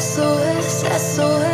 SOS, 0.00 0.80
SOS. 0.96 1.49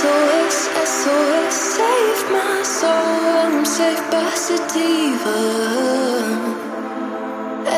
SOS, 0.00 0.56
SOS, 0.88 1.54
save 1.76 2.30
my 2.32 2.62
soul. 2.62 2.90
I'm 2.90 3.66
saved 3.66 4.10
by 4.10 4.30
Sativa. 4.30 5.40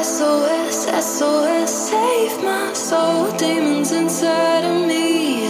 SOS, 0.04 0.86
SOS, 1.04 1.90
save 1.90 2.44
my 2.44 2.72
soul. 2.74 3.36
Demons 3.36 3.90
inside 3.90 4.64
of 4.64 4.86
me. 4.86 5.41